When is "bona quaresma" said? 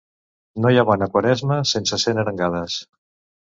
0.89-1.59